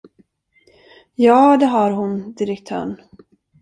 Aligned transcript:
Ja, 1.15 1.57
det 1.57 1.65
har 1.65 1.91
hon, 1.91 2.33
direktörn! 2.33 3.01